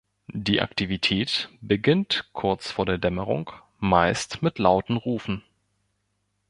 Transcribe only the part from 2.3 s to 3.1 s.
kurz vor der